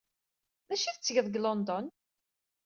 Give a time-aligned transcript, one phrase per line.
[0.67, 1.85] D acu ay tettgeḍ deg London?